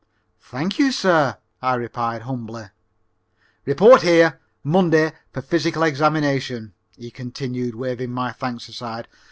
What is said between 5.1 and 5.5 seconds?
for